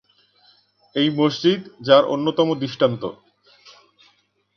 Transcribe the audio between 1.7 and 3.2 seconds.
যার অন্যতম দৃষ্টান্ত।